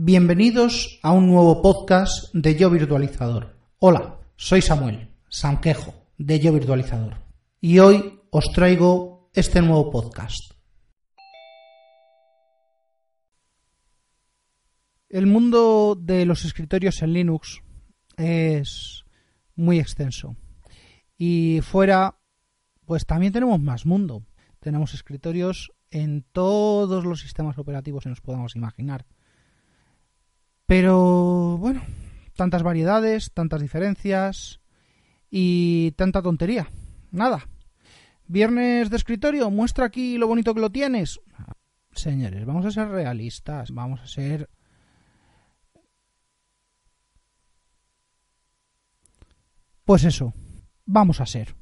[0.00, 3.58] Bienvenidos a un nuevo podcast de Yo Virtualizador.
[3.80, 7.16] Hola, soy Samuel Sanquejo de Yo Virtualizador
[7.60, 10.52] y hoy os traigo este nuevo podcast.
[15.08, 17.60] El mundo de los escritorios en Linux
[18.16, 19.04] es
[19.56, 20.36] muy extenso
[21.16, 22.20] y fuera
[22.84, 24.24] pues también tenemos más mundo.
[24.60, 29.04] Tenemos escritorios en todos los sistemas operativos que nos podamos imaginar
[30.68, 31.80] pero bueno,
[32.36, 34.60] tantas variedades, tantas diferencias
[35.30, 36.68] y tanta tontería.
[37.10, 37.48] Nada.
[38.26, 41.20] Viernes de escritorio, muestra aquí lo bonito que lo tienes.
[41.92, 44.50] Señores, vamos a ser realistas, vamos a ser...
[49.86, 50.34] Pues eso,
[50.84, 51.54] vamos a ser.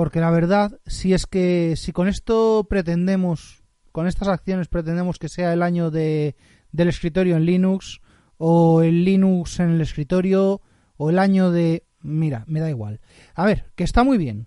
[0.00, 3.62] Porque la verdad, si es que si con esto pretendemos,
[3.92, 6.36] con estas acciones pretendemos que sea el año de,
[6.72, 8.00] del escritorio en Linux,
[8.38, 10.62] o el Linux en el escritorio,
[10.96, 11.84] o el año de...
[12.00, 13.02] Mira, me da igual.
[13.34, 14.46] A ver, que está muy bien,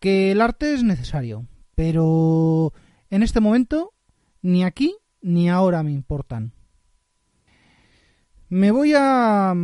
[0.00, 2.74] que el arte es necesario, pero
[3.08, 3.94] en este momento
[4.42, 6.52] ni aquí ni ahora me importan.
[8.50, 9.54] Me voy a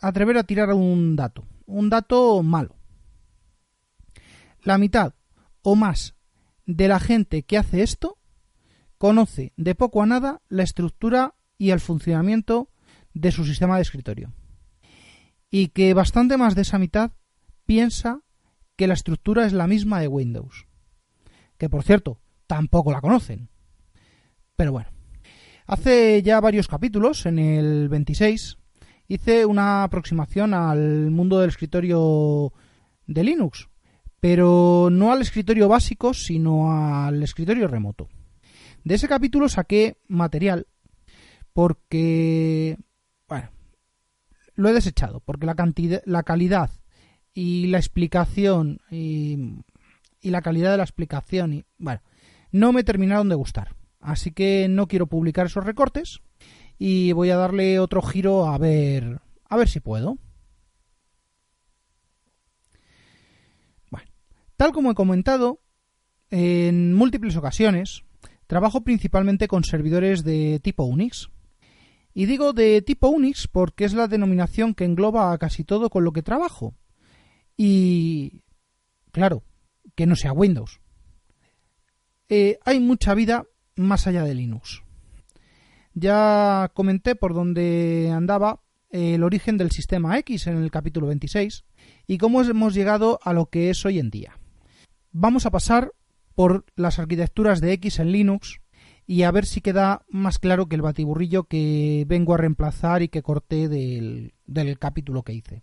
[0.00, 2.76] atrever a tirar un dato, un dato malo
[4.62, 5.14] la mitad
[5.62, 6.14] o más
[6.66, 8.18] de la gente que hace esto
[8.98, 12.70] conoce de poco a nada la estructura y el funcionamiento
[13.14, 14.32] de su sistema de escritorio.
[15.50, 17.12] Y que bastante más de esa mitad
[17.66, 18.20] piensa
[18.76, 20.66] que la estructura es la misma de Windows.
[21.58, 23.48] Que por cierto, tampoco la conocen.
[24.56, 24.90] Pero bueno,
[25.66, 28.58] hace ya varios capítulos, en el 26,
[29.08, 32.52] hice una aproximación al mundo del escritorio
[33.06, 33.68] de Linux,
[34.22, 38.08] pero no al escritorio básico, sino al escritorio remoto.
[38.84, 40.68] De ese capítulo saqué material
[41.52, 42.78] porque,
[43.26, 43.50] bueno,
[44.54, 46.70] lo he desechado, porque la, cantidad, la calidad
[47.34, 49.56] y la explicación y,
[50.22, 52.00] la calidad de la explicación, y, bueno,
[52.52, 53.74] no me terminaron de gustar.
[53.98, 56.20] Así que no quiero publicar esos recortes
[56.78, 60.16] y voy a darle otro giro a ver, a ver si puedo.
[64.62, 65.60] Tal como he comentado
[66.30, 68.04] en múltiples ocasiones,
[68.46, 71.30] trabajo principalmente con servidores de tipo Unix.
[72.14, 76.04] Y digo de tipo Unix porque es la denominación que engloba a casi todo con
[76.04, 76.76] lo que trabajo.
[77.56, 78.44] Y,
[79.10, 79.42] claro,
[79.96, 80.80] que no sea Windows.
[82.28, 84.84] Eh, hay mucha vida más allá de Linux.
[85.92, 91.64] Ya comenté por dónde andaba el origen del sistema X en el capítulo 26
[92.06, 94.38] y cómo hemos llegado a lo que es hoy en día
[95.12, 95.92] vamos a pasar
[96.34, 98.60] por las arquitecturas de X en Linux
[99.06, 103.08] y a ver si queda más claro que el batiburrillo que vengo a reemplazar y
[103.08, 104.32] que corté del,
[104.78, 105.62] capítulo que hice.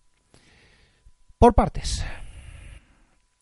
[1.37, 2.03] Por partes.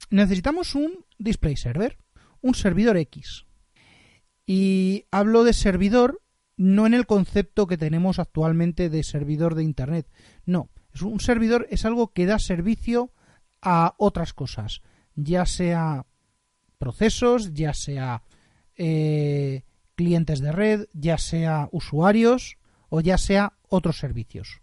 [0.09, 1.97] Necesitamos un display server,
[2.41, 3.45] un servidor X.
[4.45, 6.21] Y hablo de servidor
[6.55, 10.07] no en el concepto que tenemos actualmente de servidor de Internet.
[10.45, 10.69] No,
[11.01, 13.11] un servidor es algo que da servicio
[13.61, 14.81] a otras cosas
[15.17, 16.05] ya sea
[16.77, 18.23] procesos, ya sea
[18.75, 19.63] eh,
[19.95, 22.57] clientes de red, ya sea usuarios
[22.89, 24.61] o ya sea otros servicios.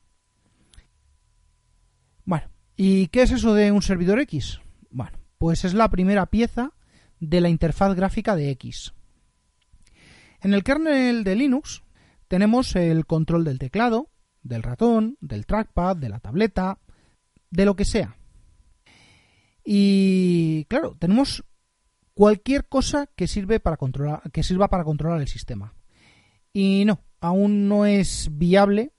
[2.25, 4.61] Bueno, ¿y qué es eso de un servidor X?
[4.91, 6.73] Bueno, pues es la primera pieza
[7.21, 8.95] de la interfaz gráfica de X.
[10.41, 11.83] En el kernel de Linux
[12.29, 14.11] tenemos el control del teclado,
[14.43, 16.79] del ratón, del trackpad, de la tableta,
[17.51, 18.17] de lo que sea.
[19.65, 21.45] Y claro, tenemos
[22.13, 25.75] cualquier cosa que sirve para controlar, que sirva para controlar el sistema.
[26.53, 28.93] Y no, aún no es viable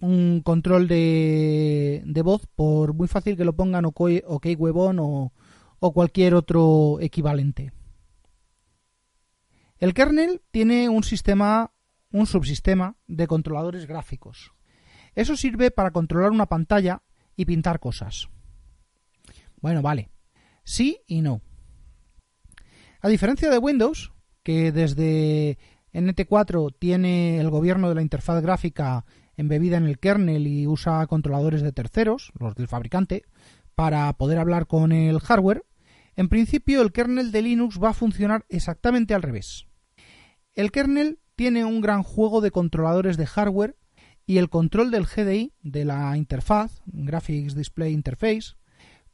[0.00, 5.32] un control de, voz, por muy fácil que lo pongan OK, okay o,
[5.78, 7.72] o cualquier otro equivalente.
[9.78, 11.72] El kernel tiene un sistema,
[12.12, 14.52] un subsistema de controladores gráficos.
[15.14, 17.02] Eso sirve para controlar una pantalla
[17.36, 18.28] y pintar cosas.
[19.62, 20.10] Bueno, vale.
[20.64, 21.40] Sí y no.
[23.00, 24.12] A diferencia de Windows,
[24.42, 25.58] que desde
[25.92, 29.04] NT4 tiene el gobierno de la interfaz gráfica
[29.36, 33.24] embebida en el kernel y usa controladores de terceros, los del fabricante,
[33.74, 35.64] para poder hablar con el hardware,
[36.14, 39.66] en principio el kernel de Linux va a funcionar exactamente al revés.
[40.54, 43.76] El kernel tiene un gran juego de controladores de hardware
[44.26, 48.54] y el control del GDI, de la interfaz, Graphics Display Interface,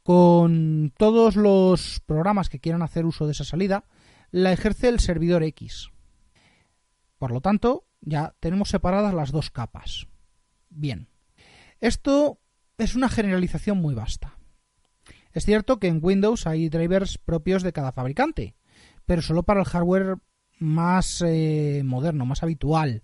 [0.09, 3.85] con todos los programas que quieran hacer uso de esa salida,
[4.31, 5.91] la ejerce el servidor X.
[7.19, 10.07] Por lo tanto, ya tenemos separadas las dos capas.
[10.71, 11.09] Bien,
[11.79, 12.39] esto
[12.79, 14.39] es una generalización muy vasta.
[15.31, 18.55] Es cierto que en Windows hay drivers propios de cada fabricante,
[19.05, 20.17] pero solo para el hardware
[20.57, 23.03] más eh, moderno, más habitual.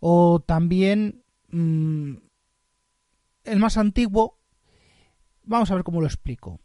[0.00, 2.14] O también mm,
[3.44, 4.39] el más antiguo.
[5.42, 6.60] Vamos a ver cómo lo explico.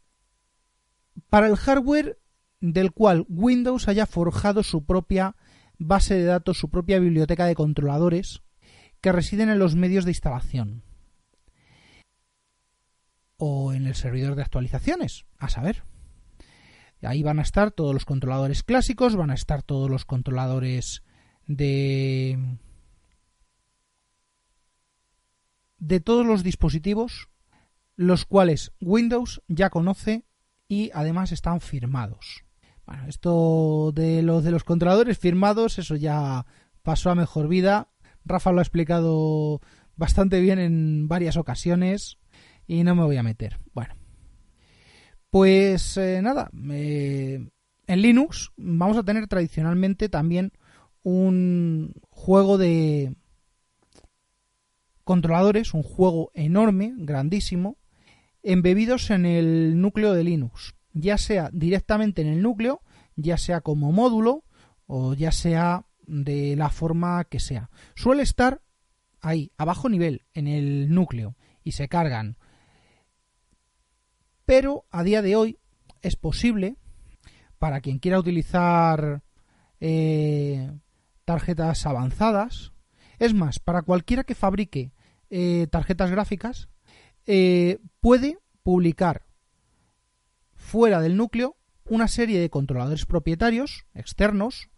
[1.29, 2.19] Para el hardware
[2.59, 5.35] del cual Windows haya forjado su propia
[5.77, 8.41] base de datos, su propia biblioteca de controladores
[9.01, 10.83] que residen en los medios de instalación
[13.37, 15.83] o en el servidor de actualizaciones, a saber.
[17.01, 21.03] Ahí van a estar todos los controladores clásicos, van a estar todos los controladores
[21.45, 22.57] de
[25.77, 27.29] de todos los dispositivos
[27.95, 30.25] los cuales Windows ya conoce
[30.67, 32.43] y además están firmados.
[32.85, 36.45] Bueno, esto de los de los controladores firmados, eso ya
[36.83, 37.89] pasó a mejor vida.
[38.25, 39.61] Rafa lo ha explicado
[39.95, 42.17] bastante bien en varias ocasiones
[42.67, 43.59] y no me voy a meter.
[43.73, 43.95] Bueno,
[45.29, 47.51] pues eh, nada, en
[47.87, 50.51] Linux vamos a tener tradicionalmente también
[51.03, 53.15] un juego de
[55.03, 57.77] controladores, un juego enorme, grandísimo,
[58.45, 62.81] embebidos en el núcleo de Linux, ya sea directamente en el núcleo,
[63.15, 64.43] ya sea como módulo
[64.87, 67.69] o ya sea de la forma que sea.
[67.95, 68.61] Suele estar
[69.21, 72.37] ahí, a bajo nivel, en el núcleo, y se cargan
[74.45, 75.59] pero a día de hoy
[76.01, 76.77] es posible,
[77.57, 79.23] para quien quiera utilizar
[79.79, 80.71] eh,
[81.25, 82.71] tarjetas avanzadas,
[83.17, 84.91] es más, para cualquiera que fabrique
[85.29, 86.69] eh, tarjetas gráficas,
[87.25, 89.25] eh, puede publicar
[90.55, 91.57] fuera del núcleo
[91.87, 94.69] una serie de controladores propietarios externos,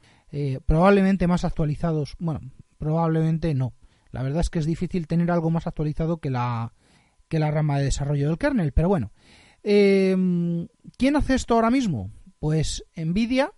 [0.65, 2.41] probablemente más actualizados, bueno,
[2.77, 3.73] probablemente no.
[4.11, 6.73] La verdad es que es difícil tener algo más actualizado que la,
[7.29, 9.13] que la rama de desarrollo del kernel, pero bueno,
[9.69, 12.09] Em, ¿Quién hace esto ahora mismo?
[12.39, 13.51] Pues Nvidia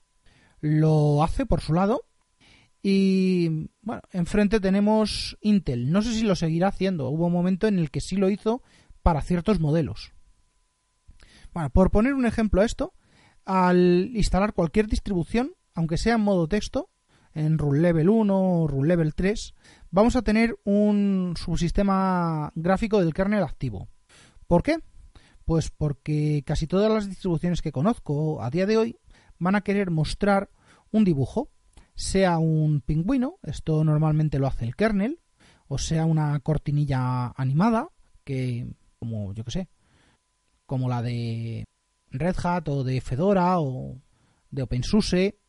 [0.59, 2.05] lo hace por su lado.
[2.81, 5.91] Y bueno, enfrente tenemos Intel.
[5.91, 7.09] No sé si lo seguirá haciendo.
[7.09, 8.63] Hubo un momento en el que sí lo hizo
[9.03, 10.13] para ciertos modelos.
[11.53, 12.93] Bueno, por poner un ejemplo a esto,
[13.45, 16.89] al instalar cualquier distribución, aunque sea en modo texto,
[17.33, 19.53] en Rule Level 1 o Rule Level 3,
[19.91, 23.87] vamos a tener un subsistema gráfico del kernel activo.
[24.47, 24.79] ¿Por qué?
[25.45, 28.99] Pues porque casi todas las distribuciones que conozco a día de hoy
[29.37, 30.49] van a querer mostrar
[30.91, 31.49] un dibujo,
[31.99, 35.19] sea un pingüino, esto normalmente lo hace el kernel,
[35.67, 37.89] o sea una cortinilla animada,
[38.23, 38.67] que
[38.99, 39.67] como yo que sé,
[40.65, 41.65] como la de
[42.09, 43.97] Red Hat o de Fedora o
[44.49, 45.39] de OpenSUSE,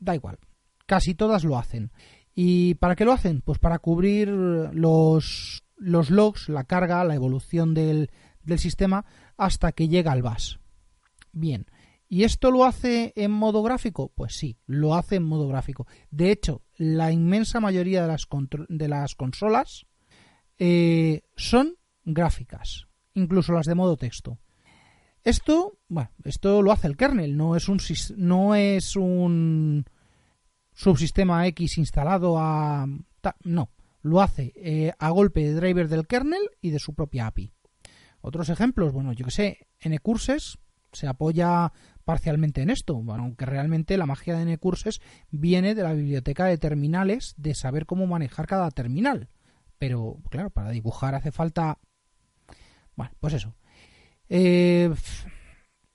[0.00, 0.40] da igual,
[0.84, 1.92] casi todas lo hacen.
[2.34, 3.40] ¿Y para qué lo hacen?
[3.40, 8.10] Pues para cubrir los, los logs, la carga, la evolución del,
[8.42, 9.04] del sistema
[9.36, 10.58] hasta que llega al bus.
[11.30, 11.66] Bien,
[12.12, 14.12] ¿y esto lo hace en modo gráfico?
[14.14, 15.86] Pues sí, lo hace en modo gráfico.
[16.10, 19.86] De hecho, la inmensa mayoría de las, consolas
[20.58, 24.38] eh, son gráficas, incluso las de modo texto.
[25.24, 27.80] Esto, bueno, esto lo hace el kernel, no es un,
[28.18, 29.86] no es un
[30.74, 32.86] subsistema X instalado a...
[33.42, 33.70] No,
[34.02, 37.54] lo hace eh, a golpe de driver del kernel y de su propia API.
[38.20, 40.58] Otros ejemplos, bueno, yo que sé, Ncurses
[40.92, 41.72] se apoya
[42.04, 47.34] parcialmente en esto, aunque realmente la magia de Ncurses viene de la biblioteca de terminales
[47.36, 49.28] de saber cómo manejar cada terminal.
[49.78, 51.78] Pero, claro, para dibujar hace falta...
[52.94, 53.54] Bueno, pues eso.
[54.28, 54.92] Eh,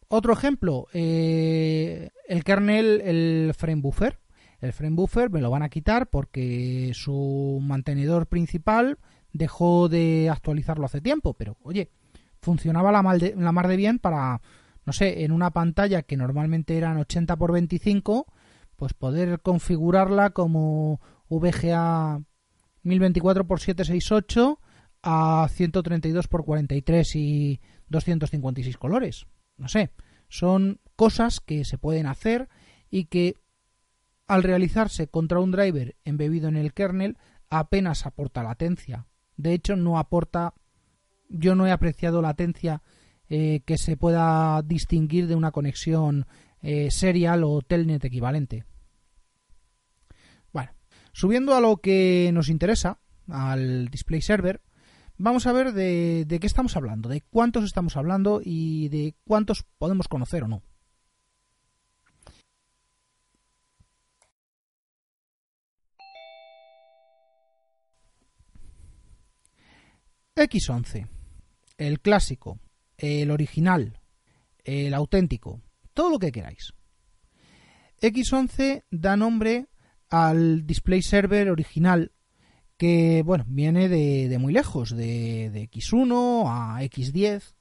[0.10, 4.20] otro ejemplo, eh, el kernel, el frame buffer.
[4.60, 8.98] El frame buffer me lo van a quitar porque su mantenedor principal
[9.32, 11.34] dejó de actualizarlo hace tiempo.
[11.34, 11.92] Pero, oye,
[12.42, 14.42] funcionaba la, la mar de bien para,
[14.88, 18.26] no sé, en una pantalla que normalmente eran 80 por 25,
[18.78, 22.22] pues poder configurarla como VGA
[22.84, 24.62] 1024 x 768
[25.04, 29.28] a 132 x 43 y 256 colores.
[29.58, 29.92] No sé,
[30.30, 32.48] son cosas que se pueden hacer
[32.90, 33.36] y que
[34.26, 37.18] al realizarse contra un driver embebido en el kernel
[37.50, 39.06] apenas aporta latencia.
[39.36, 40.54] De hecho, no aporta,
[41.28, 42.84] yo no he apreciado latencia
[43.30, 46.26] eh, que se pueda distinguir de una conexión
[46.62, 48.66] eh, serial o telnet equivalente.
[50.54, 50.72] Bueno,
[51.12, 54.62] subiendo a lo que nos interesa, al display server,
[55.18, 59.66] vamos a ver de, de qué estamos hablando, de cuántos estamos hablando y de cuántos
[59.78, 60.64] podemos conocer o no.
[70.38, 71.08] X11,
[71.78, 72.60] el clásico,
[72.98, 74.00] el original,
[74.64, 75.62] el auténtico,
[75.94, 76.74] todo lo que queráis.
[78.02, 79.68] X11 da nombre
[80.10, 82.12] al display server original
[82.78, 87.56] que, bueno, viene de, muy lejos, de, X1 a X10,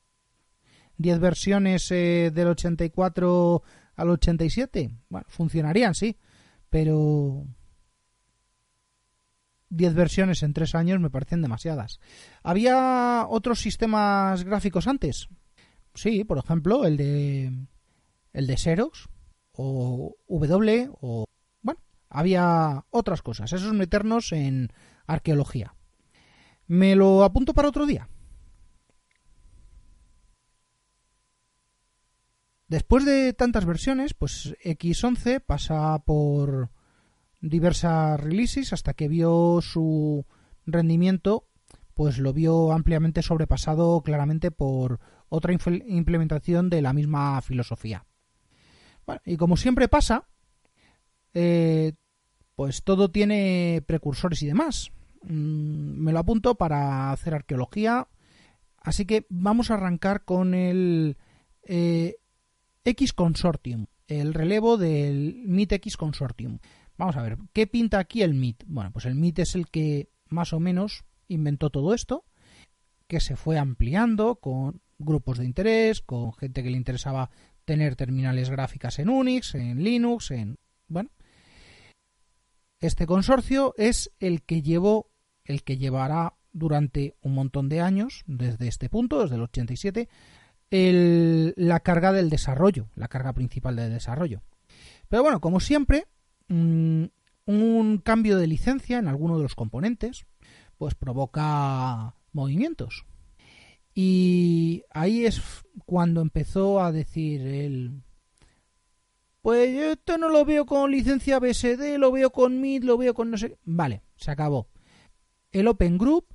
[0.99, 3.63] 10 versiones eh, del 84
[3.97, 6.19] al 87, bueno, funcionarían, sí,
[6.69, 7.47] pero
[9.71, 12.01] 10 versiones en 3 años me parecen demasiadas.
[12.43, 15.29] ¿Había otros sistemas gráficos antes?
[15.95, 17.67] Sí, por ejemplo, el de
[18.33, 19.09] el de Xerox
[19.53, 21.27] o W o
[21.63, 21.81] bueno,
[22.11, 23.53] había otras cosas.
[23.53, 24.73] Eso es meternos en
[25.07, 25.75] arqueología.
[26.67, 28.09] Me lo apunto para otro día.
[32.69, 36.71] Después de tantas versiones, pues X11 pasa por
[37.41, 40.27] diversas releases hasta que vio su
[40.67, 41.49] rendimiento
[41.97, 45.01] pues lo vio ampliamente sobrepasado claramente por
[45.31, 48.05] otra implementación de la misma filosofía.
[49.25, 50.29] y como siempre pasa,
[51.33, 51.95] eh,
[52.55, 54.91] pues todo tiene precursores y demás.
[55.23, 58.09] Mm, me lo apunto para hacer arqueología.
[58.77, 61.17] Así que vamos a arrancar con el
[61.63, 62.17] eh,
[62.85, 66.59] X Consortium, el relevo del MIT X Consortium.
[66.99, 68.65] Vamos a ver, ¿qué pinta aquí el MIT?
[68.67, 72.25] Bueno, pues el MIT es el que más o menos inventó todo esto,
[73.07, 77.31] que se fue ampliando con grupos de interés, con gente que le interesaba
[77.65, 80.59] tener terminales gráficas en Unix, en Linux, en...
[80.89, 81.11] Bueno,
[82.81, 85.11] este consorcio es el que llevó,
[85.45, 90.09] el que llevará durante un montón de años, desde este punto, desde el 87,
[90.71, 94.43] el, la carga del desarrollo, la carga principal del desarrollo.
[95.09, 96.07] Pero bueno, como siempre,
[96.49, 100.27] Un cambio de licencia en alguno de los componentes,
[100.79, 103.07] pues provoca movimientos.
[103.95, 105.41] Y ahí es
[105.87, 108.03] cuando empezó a decir él,
[109.41, 113.15] pues yo esto no lo veo con licencia BSD, lo veo con MIT, lo veo
[113.15, 113.57] con no sé.
[113.65, 114.69] Vale, se acabó.
[115.53, 116.27] El Open Group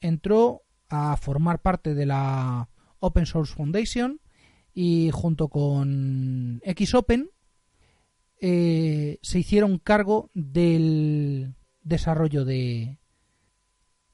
[0.00, 2.68] entró a formar parte de la
[3.00, 4.20] Open Source Foundation
[4.74, 7.30] y junto con XOpen
[8.44, 12.98] eh, se hicieron cargo del desarrollo de,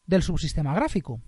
[0.05, 1.23] del subsistema gráfico.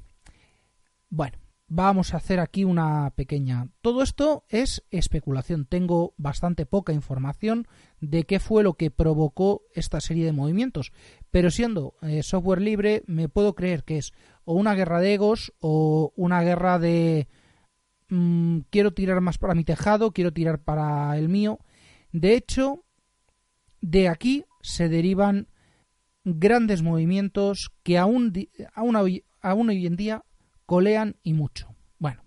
[1.08, 3.68] Bueno, vamos a hacer aquí una pequeña...
[3.80, 5.64] Todo esto es especulación.
[5.64, 7.66] Tengo bastante poca información
[8.02, 10.92] de qué fue lo que provocó esta serie de movimientos.
[11.30, 14.12] Pero siendo eh, software libre, me puedo creer que es
[14.44, 17.28] o una guerra de egos o una guerra de...
[18.10, 21.60] Mm, quiero tirar más para mi tejado, quiero tirar para el mío.
[22.12, 22.84] De hecho,
[23.80, 25.48] de aquí se derivan
[26.24, 28.32] grandes movimientos que aún,
[28.74, 30.24] aún hoy en día
[30.66, 31.74] colean y mucho.
[31.98, 32.24] Bueno,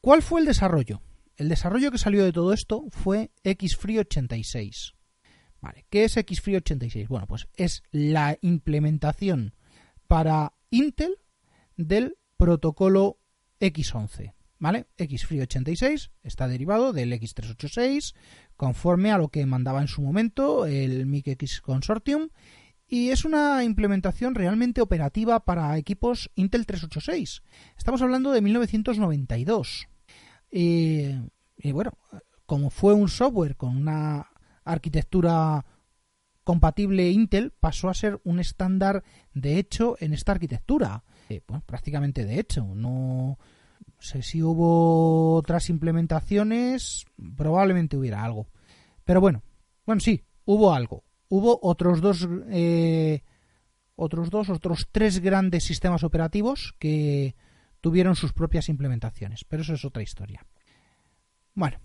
[0.00, 1.00] ¿cuál fue el desarrollo?
[1.36, 4.92] El desarrollo que salió de todo esto fue XFree 86.
[5.60, 7.08] Vale, ¿qué es XFree 86?
[7.08, 9.54] Bueno, pues es la implementación
[10.06, 11.16] para Intel
[11.76, 13.18] del protocolo
[13.60, 14.34] X11.
[14.58, 14.86] ¿Vale?
[14.98, 18.14] XFree 86 está derivado del X386
[18.56, 22.28] conforme a lo que mandaba en su momento el MIC-X Consortium
[22.86, 27.42] y es una implementación realmente operativa para equipos Intel 386.
[27.76, 29.88] Estamos hablando de 1992.
[30.50, 31.10] Y,
[31.56, 31.92] y bueno,
[32.46, 34.28] como fue un software con una
[34.64, 35.64] arquitectura
[36.44, 41.04] compatible Intel, pasó a ser un estándar de hecho en esta arquitectura.
[41.30, 43.38] Eh, prácticamente de hecho, no
[44.04, 47.06] sé si hubo otras implementaciones,
[47.36, 48.48] probablemente hubiera algo.
[49.04, 49.42] Pero bueno,
[49.86, 51.04] bueno, sí, hubo algo.
[51.28, 53.22] Hubo otros dos, eh,
[53.96, 57.34] otros dos, otros tres grandes sistemas operativos que
[57.80, 60.46] tuvieron sus propias implementaciones, pero eso es otra historia.
[61.54, 61.78] Bueno,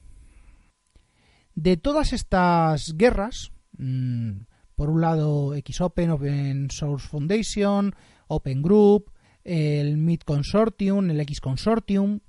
[1.56, 4.42] de todas estas guerras, mm,
[4.76, 7.94] por un lado XOpen, Open Source Foundation,
[8.28, 9.12] Open Group,
[9.44, 12.20] el MIT Consortium, el X Consortium,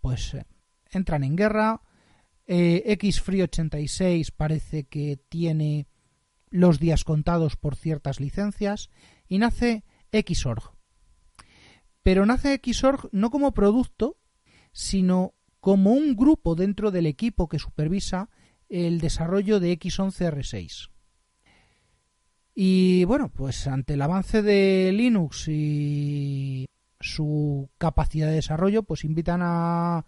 [0.00, 0.44] pues eh,
[0.90, 1.82] entran en guerra.
[2.46, 5.86] Eh, Xfree86 parece que tiene
[6.50, 8.90] los días contados por ciertas licencias
[9.26, 10.74] y nace Xorg.
[12.02, 14.18] Pero nace Xorg no como producto,
[14.72, 18.28] sino como un grupo dentro del equipo que supervisa
[18.68, 20.91] el desarrollo de X11R6.
[22.54, 26.66] Y bueno, pues ante el avance de Linux y
[27.00, 30.04] su capacidad de desarrollo, pues invitan a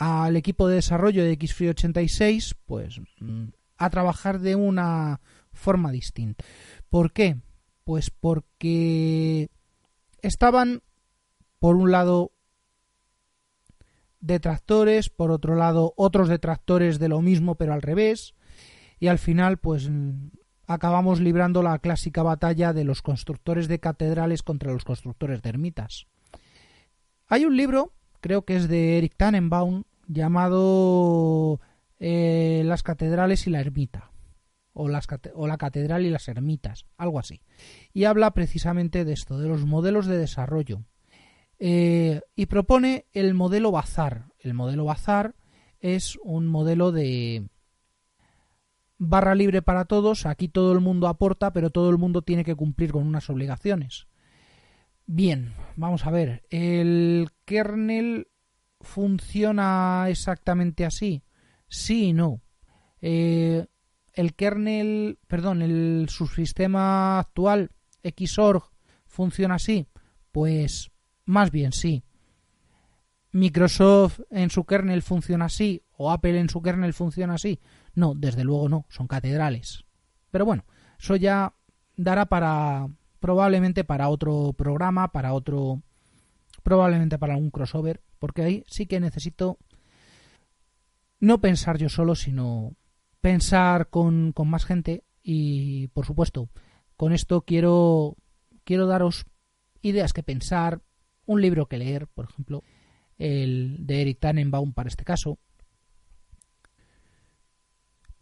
[0.00, 5.20] al equipo de desarrollo de Xfree86 pues mm, a trabajar de una
[5.52, 6.42] forma distinta.
[6.88, 7.36] ¿Por qué?
[7.84, 9.50] Pues porque
[10.22, 10.82] estaban
[11.58, 12.32] por un lado
[14.20, 18.34] detractores, por otro lado otros detractores de lo mismo pero al revés
[19.00, 19.90] y al final pues
[20.70, 26.06] acabamos librando la clásica batalla de los constructores de catedrales contra los constructores de ermitas.
[27.26, 31.60] Hay un libro, creo que es de Eric Tannenbaum, llamado
[31.98, 34.12] eh, Las catedrales y la ermita,
[34.72, 37.40] o, la catedral y las ermitas, algo así.
[37.92, 40.84] Y habla precisamente de esto, de los modelos de desarrollo.
[41.58, 44.26] Eh, y propone el modelo Bazar.
[44.38, 45.34] El modelo Bazar
[45.80, 47.48] es un modelo de
[49.00, 50.26] barra libre para todos.
[50.26, 54.06] Aquí todo el mundo aporta, pero todo el mundo tiene que cumplir con unas obligaciones.
[55.06, 56.44] Bien, vamos a ver.
[56.50, 58.28] El kernel
[58.80, 61.24] funciona exactamente así.
[61.66, 62.42] Sí y no.
[63.00, 63.66] Eh,
[64.12, 67.70] el kernel, perdón, el subsistema actual
[68.04, 68.64] Xorg
[69.06, 69.86] funciona así.
[70.30, 70.92] Pues
[71.24, 72.04] más bien sí.
[73.32, 77.60] Microsoft en su kernel funciona así o Apple en su kernel funciona así.
[77.94, 79.84] No, desde luego no, son catedrales.
[80.30, 80.64] Pero bueno,
[80.98, 81.54] eso ya
[81.96, 85.82] dará para probablemente para otro programa, para otro
[86.62, 89.58] probablemente para un crossover, porque ahí sí que necesito
[91.18, 92.74] no pensar yo solo, sino
[93.20, 96.48] pensar con, con más gente y por supuesto,
[96.96, 98.16] con esto quiero
[98.64, 99.26] quiero daros
[99.82, 100.82] ideas que pensar,
[101.26, 102.62] un libro que leer, por ejemplo,
[103.20, 105.38] el de Eric Tannenbaum para este caso.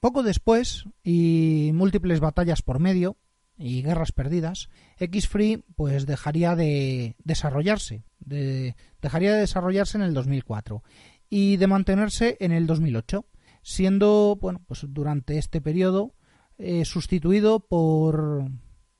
[0.00, 3.16] Poco después, y múltiples batallas por medio,
[3.56, 10.82] y guerras perdidas, Xfree pues dejaría de desarrollarse, dejaría de desarrollarse en el 2004
[11.28, 13.26] y de mantenerse en el 2008,
[13.62, 16.14] siendo bueno pues durante este periodo
[16.56, 18.44] eh, sustituido por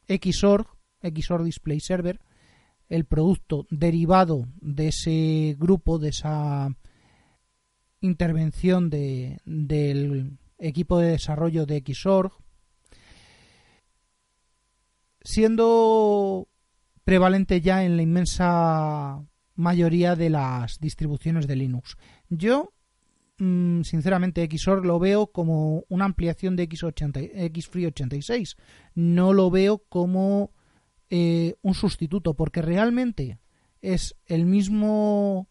[0.08, 0.66] Xorg,
[1.02, 2.20] Xorg Display Server,
[2.88, 6.74] el producto derivado de ese grupo, de esa
[8.00, 12.32] intervención de, del equipo de desarrollo de Xorg,
[15.20, 16.48] siendo
[17.04, 19.24] prevalente ya en la inmensa
[19.54, 21.96] mayoría de las distribuciones de Linux.
[22.28, 22.72] Yo,
[23.38, 28.56] mm, sinceramente, Xorg lo veo como una ampliación de X80, Xfree86.
[28.94, 30.52] No lo veo como
[31.10, 33.38] eh, un sustituto, porque realmente
[33.80, 35.48] es el mismo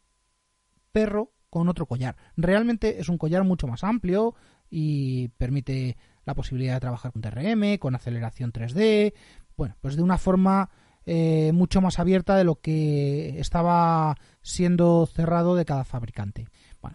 [0.92, 2.16] perro con otro collar.
[2.36, 4.36] Realmente es un collar mucho más amplio
[4.70, 9.14] y permite la posibilidad de trabajar con TRM, con aceleración 3D,
[9.56, 10.70] bueno, pues de una forma
[11.06, 16.48] eh, mucho más abierta de lo que estaba siendo cerrado de cada fabricante.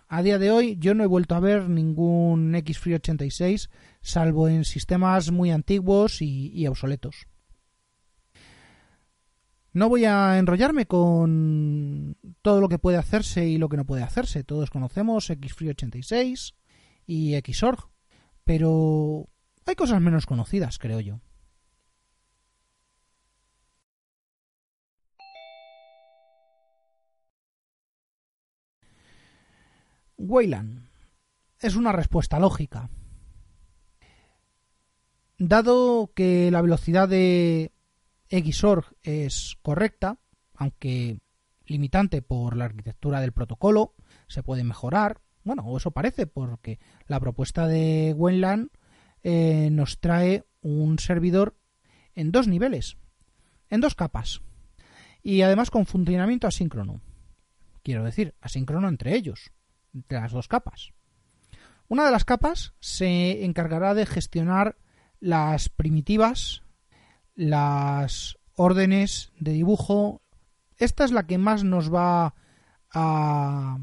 [0.08, 3.68] A día de hoy yo no he vuelto a ver ningún Xfree 86
[4.00, 7.26] salvo en sistemas muy antiguos y obsoletos.
[9.74, 14.02] No voy a enrollarme con todo lo que puede hacerse y lo que no puede
[14.02, 14.44] hacerse.
[14.44, 16.54] Todos conocemos Xfree86
[17.06, 17.88] y Xorg,
[18.44, 19.28] pero
[19.64, 21.20] hay cosas menos conocidas, creo yo.
[30.18, 30.86] Wayland
[31.60, 32.90] es una respuesta lógica.
[35.38, 37.72] Dado que la velocidad de
[38.40, 40.18] Xorg es correcta,
[40.54, 41.18] aunque
[41.66, 43.94] limitante por la arquitectura del protocolo,
[44.28, 45.20] se puede mejorar.
[45.44, 48.70] Bueno, o eso parece, porque la propuesta de Wenland
[49.22, 51.56] eh, nos trae un servidor
[52.14, 52.96] en dos niveles,
[53.70, 54.40] en dos capas,
[55.22, 57.00] y además con funcionamiento asíncrono.
[57.82, 59.52] Quiero decir, asíncrono entre ellos,
[59.92, 60.92] entre las dos capas.
[61.88, 64.76] Una de las capas se encargará de gestionar
[65.20, 66.62] las primitivas
[67.34, 70.22] las órdenes de dibujo.
[70.78, 72.34] Esta es la que más nos va
[72.92, 73.78] a,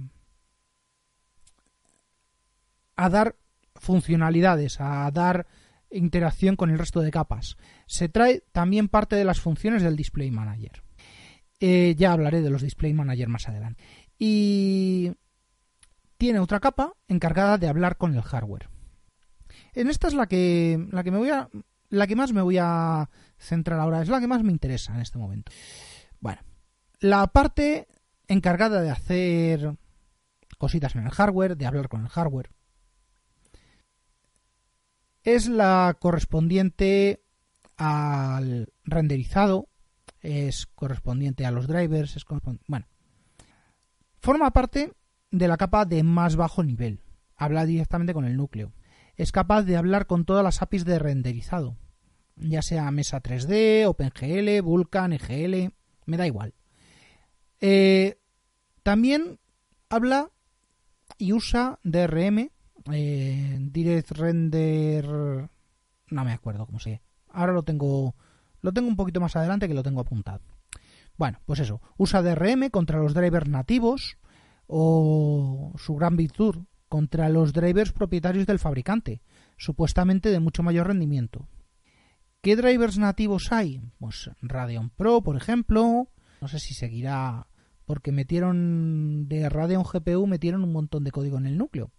[2.95, 3.35] a dar
[3.75, 5.47] funcionalidades, a dar
[5.91, 7.57] interacción con el resto de capas.
[7.87, 10.83] Se trae también parte de las funciones del Display Manager.
[11.59, 13.83] Eh, ya hablaré de los Display Manager más adelante.
[14.17, 15.11] Y
[16.17, 18.69] tiene otra capa encargada de hablar con el hardware.
[19.73, 21.49] En esta es la que, la que me voy a,
[21.89, 23.09] la que más me voy a
[23.39, 25.51] centrar ahora, es la que más me interesa en este momento.
[26.19, 26.41] Bueno,
[26.99, 27.87] la parte
[28.27, 29.77] encargada de hacer
[30.57, 32.51] cositas en el hardware, de hablar con el hardware,
[35.23, 37.23] es la correspondiente
[37.77, 39.69] al renderizado,
[40.21, 42.25] es correspondiente a los drivers, es
[42.67, 42.87] bueno,
[44.19, 44.93] forma parte
[45.31, 47.01] de la capa de más bajo nivel,
[47.35, 48.73] habla directamente con el núcleo,
[49.15, 51.77] es capaz de hablar con todas las APIs de renderizado,
[52.39, 55.73] ya sea Mesa 3D, OpenGL, Vulkan, EGL,
[56.05, 56.53] me da igual.
[57.61, 58.17] Eh,
[58.83, 59.39] también
[59.89, 60.31] habla
[61.17, 62.49] y usa DRM,
[62.91, 65.05] eh, Direct Render,
[66.07, 67.01] no me acuerdo cómo se.
[67.29, 68.15] Ahora lo tengo,
[68.61, 70.41] lo tengo un poquito más adelante que lo tengo apuntado.
[71.17, 74.17] Bueno, pues eso, usa DRM contra los drivers nativos
[74.67, 76.55] o su gran virtud
[76.87, 79.21] contra los drivers propietarios del fabricante,
[79.57, 81.47] supuestamente de mucho mayor rendimiento.
[82.41, 83.81] ¿Qué drivers nativos hay?
[83.99, 86.07] Pues Radeon Pro, por ejemplo.
[86.41, 87.47] No sé si seguirá
[87.85, 91.91] porque metieron de Radeon GPU metieron un montón de código en el núcleo.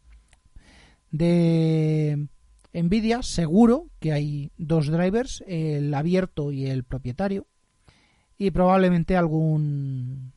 [1.10, 2.28] De
[2.72, 7.46] Nvidia seguro que hay dos drivers, el abierto y el propietario
[8.38, 10.32] y probablemente algún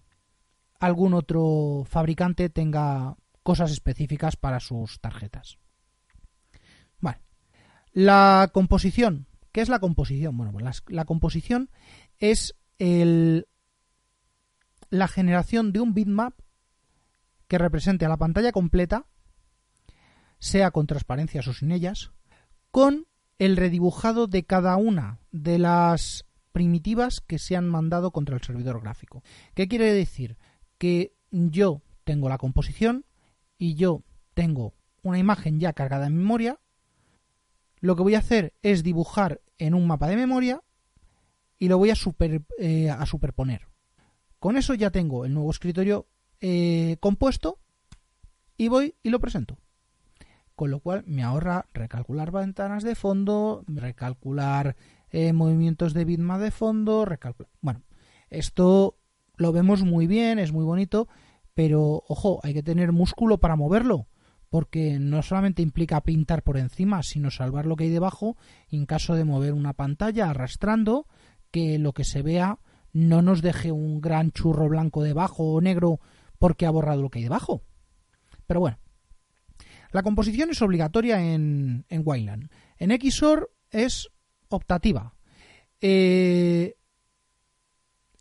[0.79, 5.59] algún otro fabricante tenga cosas específicas para sus tarjetas.
[6.99, 7.19] Vale.
[7.93, 9.27] La composición.
[9.53, 10.35] ¿Qué es la composición?
[10.35, 11.69] Bueno, pues la composición
[12.17, 12.55] es
[14.89, 16.33] la generación de un bitmap
[17.47, 19.05] que represente a la pantalla completa,
[20.39, 22.11] sea con transparencias o sin ellas,
[22.71, 28.41] con el redibujado de cada una de las primitivas que se han mandado contra el
[28.41, 29.23] servidor gráfico.
[29.53, 30.37] ¿Qué quiere decir?
[30.77, 33.05] Que yo tengo la composición
[33.57, 36.59] y yo tengo una imagen ya cargada en memoria.
[37.83, 40.63] Lo que voy a hacer es dibujar en un mapa de memoria
[41.59, 41.95] y lo voy a,
[42.57, 43.67] eh, a superponer.
[44.39, 46.07] Con eso ya tengo el nuevo escritorio
[46.39, 47.59] eh, compuesto
[48.55, 49.57] y voy y lo presento.
[50.55, 54.77] Con lo cual me ahorra recalcular ventanas de fondo, recalcular
[55.11, 57.51] eh, movimientos de bitmap de fondo, recalcular.
[57.59, 57.81] Bueno,
[58.29, 58.97] esto
[59.35, 61.09] lo vemos muy bien, es muy bonito,
[61.53, 64.07] pero ojo, hay que tener músculo para moverlo,
[64.53, 68.37] porque no solamente implica pintar por encima, sino salvar lo que hay debajo,
[68.69, 71.07] en caso de mover una pantalla arrastrando,
[71.49, 72.59] que lo que se vea
[72.91, 75.99] no nos deje un gran churro blanco debajo o negro
[76.37, 77.63] porque ha borrado lo que hay debajo.
[78.45, 78.77] Pero bueno,
[79.89, 82.51] la composición es obligatoria en, en Wayland.
[82.77, 84.11] En XOR es
[84.49, 85.15] optativa.
[85.81, 86.75] Eh,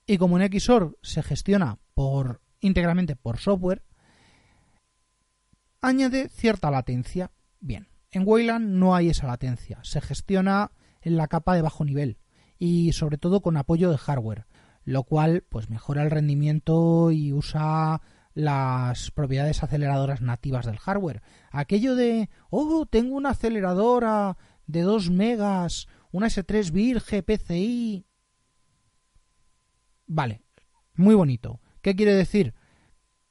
[0.06, 3.82] y como en XOR se gestiona por íntegramente por software,
[5.82, 7.30] añade cierta latencia.
[7.60, 12.18] Bien, en Wayland no hay esa latencia, se gestiona en la capa de bajo nivel
[12.58, 14.46] y sobre todo con apoyo de hardware
[14.84, 18.00] lo cual pues mejora el rendimiento y usa
[18.34, 21.22] las propiedades aceleradoras nativas del hardware.
[21.50, 28.06] Aquello de, oh, tengo una aceleradora de 2 megas, una S3 Virge PCI.
[30.06, 30.42] Vale,
[30.94, 31.60] muy bonito.
[31.80, 32.54] ¿Qué quiere decir?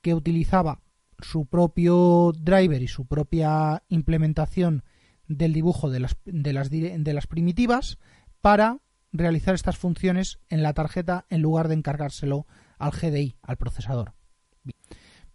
[0.01, 0.81] Que utilizaba
[1.23, 4.83] su propio driver y su propia implementación
[5.27, 7.97] del dibujo de las, de las, de las primitivas
[8.41, 8.79] para
[9.11, 14.13] realizar estas funciones en la tarjeta en lugar de encargárselo al GDI, al procesador.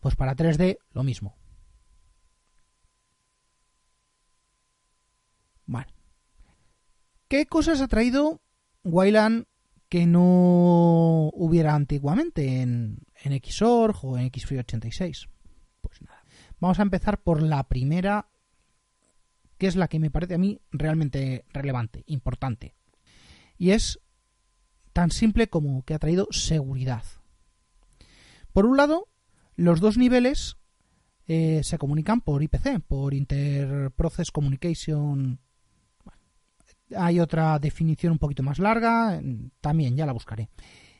[0.00, 1.36] Pues para 3D lo mismo.
[5.66, 5.92] Bueno.
[7.28, 8.40] ¿Qué cosas ha traído
[8.84, 9.46] Wayland
[9.88, 14.88] que no hubiera antiguamente en, en Xorg o en Xfree86?
[14.92, 15.35] Pues nada.
[16.58, 18.28] Vamos a empezar por la primera,
[19.58, 22.74] que es la que me parece a mí realmente relevante, importante
[23.58, 24.00] y es
[24.92, 27.04] tan simple como que ha traído seguridad.
[28.52, 29.08] Por un lado,
[29.54, 30.56] los dos niveles
[31.26, 35.38] eh, se comunican por IPC, por Interprocess Communication.
[36.96, 39.20] hay otra definición un poquito más larga,
[39.60, 40.48] también ya la buscaré.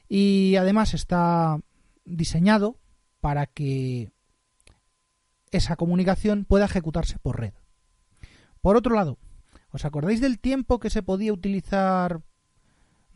[0.08, 1.58] Y además está
[2.04, 2.78] diseñado
[3.20, 4.12] para que
[5.56, 7.54] esa comunicación pueda ejecutarse por red.
[8.60, 9.18] Por otro lado,
[9.70, 12.22] ¿os acordáis del tiempo que se podía utilizar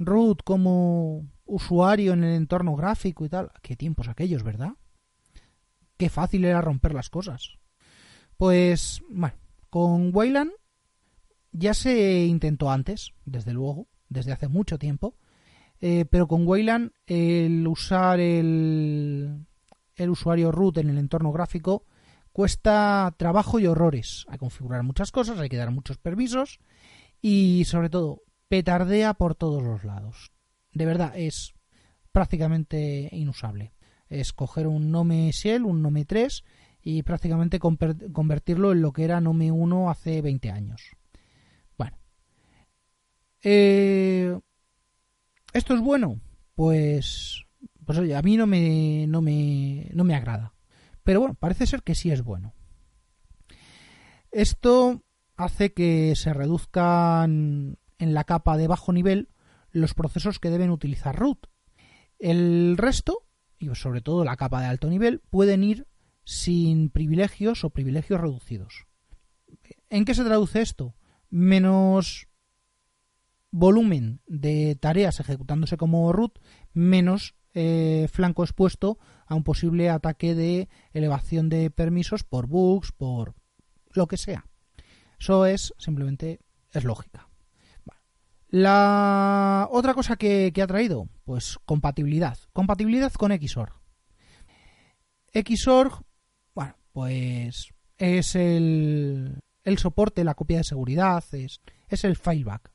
[0.00, 3.52] root como usuario en el entorno gráfico y tal.
[3.62, 4.72] Qué tiempos aquellos, ¿verdad?
[5.96, 7.58] Qué fácil era romper las cosas.
[8.36, 9.36] Pues, bueno,
[9.68, 10.52] con Wayland
[11.52, 15.16] ya se intentó antes, desde luego, desde hace mucho tiempo,
[15.80, 19.46] eh, pero con Wayland el usar el,
[19.94, 21.84] el usuario root en el entorno gráfico
[22.32, 24.24] cuesta trabajo y horrores.
[24.28, 26.58] Hay que configurar muchas cosas, hay que dar muchos permisos
[27.20, 30.32] y sobre todo petardea por todos los lados.
[30.72, 31.54] De verdad, es
[32.12, 33.72] prácticamente inusable.
[34.08, 36.44] Es coger un Nome Shell, un Nome 3
[36.82, 40.96] y prácticamente convertirlo en lo que era Nome 1 hace 20 años.
[41.76, 41.96] Bueno.
[43.42, 44.38] Eh,
[45.52, 46.20] ¿Esto es bueno?
[46.54, 47.44] Pues,
[47.84, 50.52] pues oye, a mí no me, no me, no me agrada.
[51.04, 52.54] Pero bueno, parece ser que sí es bueno.
[54.30, 55.02] Esto
[55.36, 59.28] hace que se reduzcan en la capa de bajo nivel
[59.72, 61.46] los procesos que deben utilizar root.
[62.18, 63.26] El resto,
[63.58, 65.86] y sobre todo la capa de alto nivel, pueden ir
[66.24, 68.86] sin privilegios o privilegios reducidos.
[69.88, 70.94] ¿En qué se traduce esto?
[71.30, 72.28] Menos
[73.50, 76.38] volumen de tareas ejecutándose como root,
[76.72, 83.34] menos eh, flanco expuesto a un posible ataque de elevación de permisos por bugs, por
[83.92, 84.46] lo que sea.
[85.18, 86.40] Eso es simplemente
[86.72, 87.30] es lógica.
[88.48, 92.36] La otra cosa que, ha traído, pues compatibilidad.
[92.52, 93.72] Compatibilidad con Xorg.
[95.32, 96.04] Xorg,
[96.52, 99.40] bueno, pues es el,
[99.76, 102.72] soporte, la copia de seguridad, es, es el fileback.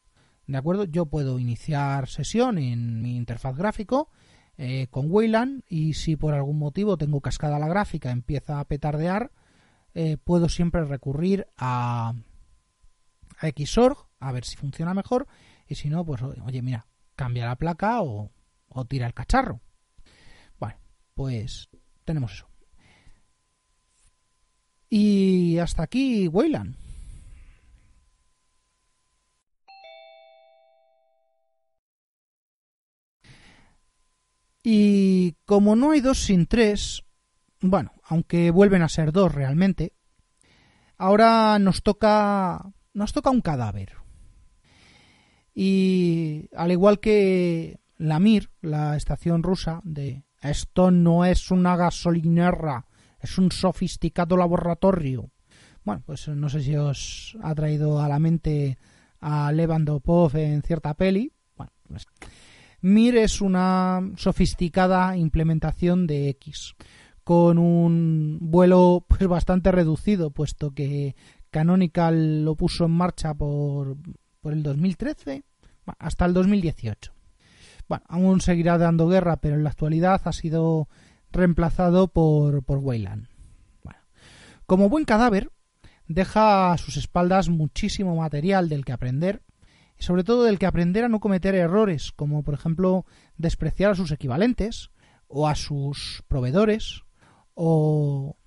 [0.47, 0.85] ¿De acuerdo?
[0.85, 4.09] Yo puedo iniciar sesión en mi interfaz gráfico
[4.57, 9.31] eh, con Wayland y si por algún motivo tengo cascada la gráfica, empieza a petardear,
[9.93, 12.13] eh, puedo siempre recurrir a,
[13.39, 15.27] a Xorg a ver si funciona mejor
[15.67, 18.31] y si no, pues oye, mira, cambia la placa o,
[18.67, 19.61] o tira el cacharro.
[20.59, 20.77] Bueno,
[21.13, 21.69] pues
[22.03, 22.47] tenemos eso.
[24.89, 26.84] Y hasta aquí Wayland.
[34.67, 37.03] Y como no hay dos sin tres,
[37.61, 39.93] bueno, aunque vuelven a ser dos realmente,
[40.97, 43.93] ahora nos toca nos toca un cadáver.
[45.53, 52.87] Y al igual que la Mir, la estación rusa de esto no es una gasolinera,
[53.19, 55.29] es un sofisticado laboratorio.
[55.83, 58.79] Bueno, pues no sé si os ha traído a la mente
[59.19, 61.31] a Levandopov en cierta peli.
[61.55, 62.07] Bueno, pues
[62.81, 66.75] Mir es una sofisticada implementación de X
[67.23, 71.15] con un vuelo pues bastante reducido, puesto que
[71.49, 73.97] Canonical lo puso en marcha por,
[74.41, 75.43] por el 2013
[75.97, 77.13] hasta el 2018.
[77.87, 80.87] Bueno, aún seguirá dando guerra, pero en la actualidad ha sido
[81.31, 83.27] reemplazado por, por Wayland.
[84.65, 85.51] Como buen cadáver,
[86.07, 89.43] deja a sus espaldas muchísimo material del que aprender
[89.97, 93.05] y sobre todo del que aprender a no cometer errores, como por ejemplo
[93.37, 94.91] despreciar a sus equivalentes
[95.27, 97.03] o a sus proveedores
[97.53, 98.37] o,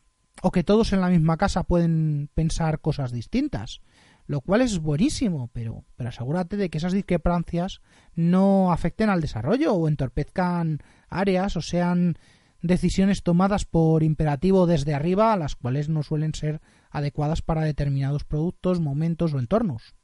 [0.43, 3.81] o que todos en la misma casa pueden pensar cosas distintas,
[4.27, 7.81] lo cual es buenísimo, pero, pero asegúrate de que esas discrepancias
[8.15, 12.19] no afecten al desarrollo o entorpezcan áreas o sean
[12.61, 18.81] decisiones tomadas por imperativo desde arriba, las cuales no suelen ser adecuadas para determinados productos,
[18.81, 19.95] momentos o entornos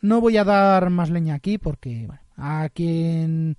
[0.00, 3.56] no voy a dar más leña aquí porque a quien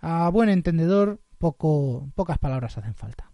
[0.00, 3.30] a buen entendedor poco pocas palabras hacen falta.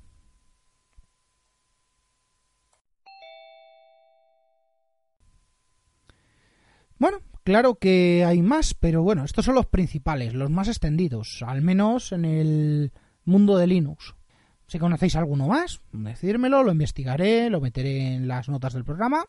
[6.98, 11.62] Bueno, claro que hay más, pero bueno, estos son los principales, los más extendidos, al
[11.62, 12.92] menos en el
[13.24, 14.14] mundo de Linux.
[14.66, 19.24] Si conocéis alguno más, decírmelo, lo investigaré, lo meteré en las notas del programa.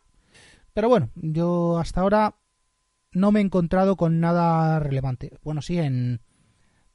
[0.73, 2.35] Pero bueno, yo hasta ahora
[3.11, 5.37] no me he encontrado con nada relevante.
[5.43, 6.21] Bueno, sí, en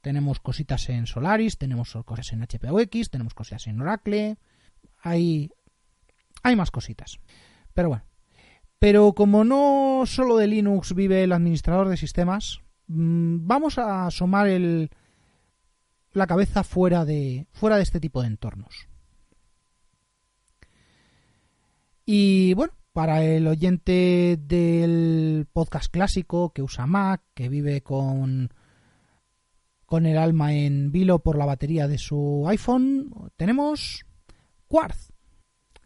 [0.01, 4.37] tenemos cositas en Solaris, tenemos cosas en HPOX, tenemos cosas en Oracle,
[5.01, 5.51] hay
[6.43, 7.19] hay más cositas.
[7.73, 8.05] Pero bueno,
[8.79, 14.47] pero como no solo de Linux vive el administrador de sistemas, mm, vamos a asomar
[14.47, 14.89] el
[16.13, 18.87] la cabeza fuera de fuera de este tipo de entornos.
[22.05, 28.49] Y bueno, para el oyente del podcast clásico que usa Mac, que vive con
[29.85, 34.03] con el alma en vilo por la batería de su iPhone, tenemos
[34.67, 35.11] Quartz.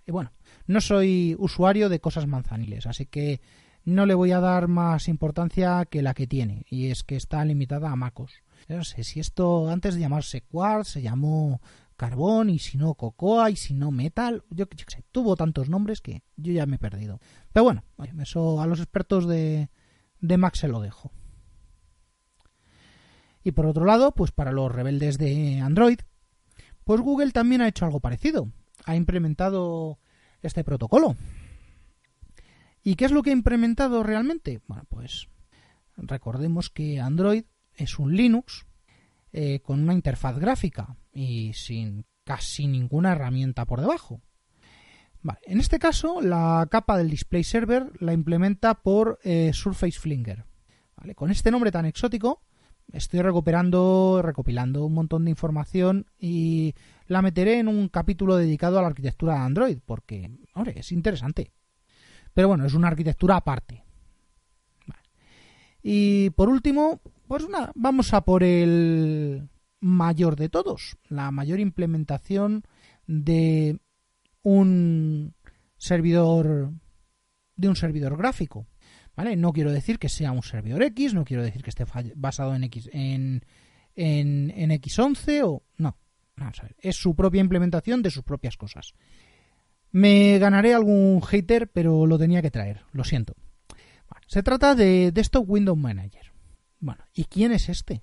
[0.08, 0.32] Y bueno,
[0.68, 3.42] no soy usuario de cosas manzaniles, así que
[3.84, 7.44] no le voy a dar más importancia que la que tiene, y es que está
[7.44, 8.32] limitada a MacOS.
[8.70, 11.60] No sé si esto antes de llamarse Quartz se llamó
[12.02, 16.02] carbón y si no cocoa y si no metal, yo, qué sé, tuvo tantos nombres
[16.02, 17.20] que yo ya me he perdido.
[17.54, 17.84] Pero bueno,
[18.20, 19.70] eso a los expertos de,
[20.20, 21.12] de Mac se lo dejo.
[23.44, 26.00] Y por otro lado, pues para los rebeldes de Android,
[26.86, 28.52] pues Google también ha hecho algo parecido.
[28.86, 30.00] Ha implementado
[30.42, 31.16] este protocolo.
[32.84, 34.60] ¿Y qué es lo que ha implementado realmente?
[34.68, 35.28] Bueno, pues
[35.98, 37.44] recordemos que Android
[37.76, 38.66] es un Linux
[39.34, 44.22] eh, con una interfaz gráfica y sin casi ninguna herramienta por debajo.
[45.44, 50.46] en este caso, la capa del display server la implementa por eh, Surface Flinger.
[51.16, 52.44] Con este nombre tan exótico,
[52.92, 56.76] estoy recuperando, recopilando un montón de información y
[57.08, 61.52] la meteré en un capítulo dedicado a la arquitectura de Android, porque, hombre, es interesante.
[62.34, 63.84] Pero bueno, es una arquitectura aparte.
[65.84, 69.50] Y por último, pues nada, vamos a por el
[69.82, 72.64] mayor de todos, la mayor implementación
[73.08, 73.80] de
[74.44, 75.36] un
[75.78, 76.72] servidor
[77.56, 78.68] de un servidor gráfico.
[79.16, 79.36] ¿Vale?
[79.36, 81.84] No quiero decir que sea un servidor X, no quiero decir que esté
[82.16, 83.44] basado en X en,
[83.94, 85.98] en, en X11 o no.
[86.38, 88.94] Vamos a ver, es su propia implementación de sus propias cosas.
[89.92, 93.36] Me ganaré algún hater, pero lo tenía que traer, lo siento.
[94.28, 96.32] se trata de Desktop Window Manager.
[96.80, 98.02] Bueno, ¿y quién es este?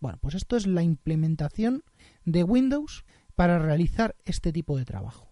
[0.00, 1.82] Bueno, pues esto es la implementación
[2.24, 3.04] de Windows
[3.34, 5.28] para realizar este tipo de trabajo.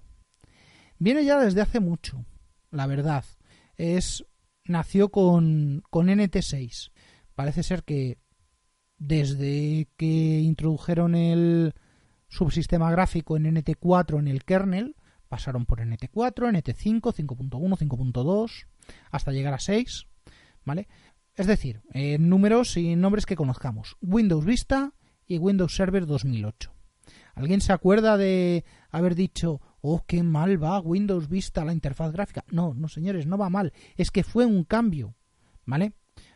[0.98, 2.24] Viene ya desde hace mucho,
[2.70, 3.24] la verdad.
[3.76, 4.24] Es
[4.64, 6.90] nació con, con NT6.
[7.34, 8.18] Parece ser que
[8.98, 11.74] desde que introdujeron el
[12.28, 14.96] subsistema gráfico en NT4 en el kernel,
[15.28, 18.66] pasaron por NT4, NT5, 5.1, 5.2,
[19.10, 20.06] hasta llegar a 6,
[20.64, 20.88] ¿vale?
[21.36, 21.82] Es decir,
[22.20, 23.96] números y nombres que conozcamos.
[24.00, 24.92] Windows Vista
[25.26, 26.72] y Windows Server 2008.
[27.34, 32.44] ¿Alguien se acuerda de haber dicho, oh, qué mal va Windows Vista la interfaz gráfica?
[32.50, 33.72] No, no, señores, no va mal.
[33.96, 35.16] Es que fue un cambio,
[35.64, 35.94] ¿vale?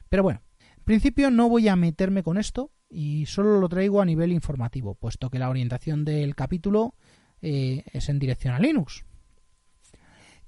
[0.08, 4.04] Pero bueno, en principio no voy a meterme con esto y solo lo traigo a
[4.04, 6.94] nivel informativo, puesto que la orientación del capítulo
[7.40, 9.04] eh, es en dirección a Linux.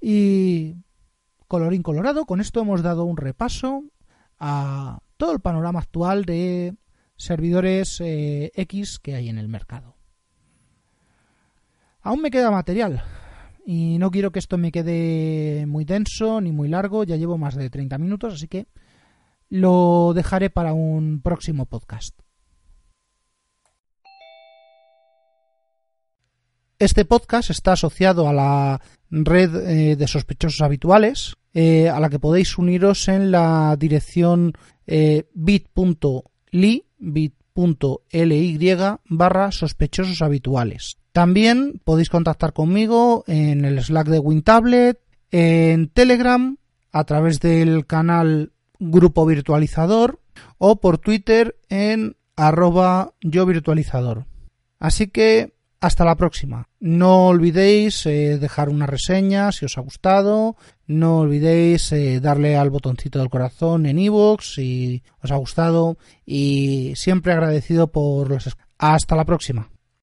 [0.01, 0.75] Y
[1.47, 3.83] colorín colorado, con esto hemos dado un repaso
[4.41, 6.73] a todo el panorama actual de
[7.15, 9.95] servidores eh, X que hay en el mercado.
[12.01, 13.03] Aún me queda material
[13.67, 17.53] y no quiero que esto me quede muy denso ni muy largo, ya llevo más
[17.55, 18.65] de 30 minutos, así que
[19.47, 22.19] lo dejaré para un próximo podcast.
[26.79, 32.19] Este podcast está asociado a la red eh, de sospechosos habituales, eh, a la que
[32.19, 34.53] podéis uniros en la dirección
[34.87, 38.59] eh, bit.ly, bit.ly
[39.09, 40.97] barra sospechosos habituales.
[41.11, 44.99] También podéis contactar conmigo en el Slack de WinTablet,
[45.31, 46.57] en Telegram,
[46.91, 50.19] a través del canal Grupo Virtualizador
[50.57, 54.25] o por Twitter en arroba yo virtualizador.
[54.79, 56.69] Así que hasta la próxima.
[56.79, 60.55] No olvidéis eh, dejar una reseña si os ha gustado.
[60.91, 65.97] No olvidéis eh, darle al botoncito del corazón en iVoox si os ha gustado.
[66.25, 68.49] Y siempre agradecido por los...
[68.77, 69.69] Hasta la próxima.